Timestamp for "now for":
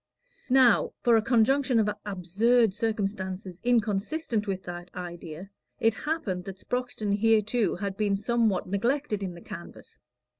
0.49-1.15